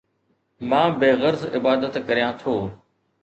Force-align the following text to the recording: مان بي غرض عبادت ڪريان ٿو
مان 0.69 0.87
بي 1.03 1.09
غرض 1.19 1.41
عبادت 1.57 1.93
ڪريان 2.07 2.31
ٿو 2.39 2.55